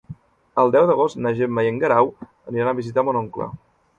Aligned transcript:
El 0.61 0.71
deu 0.75 0.87
d'agost 0.91 1.19
na 1.25 1.33
Gemma 1.41 1.67
i 1.67 1.69
en 1.73 1.77
Guerau 1.85 2.11
aniran 2.25 2.71
a 2.71 2.75
visitar 2.83 3.07
mon 3.11 3.23
oncle. 3.23 3.51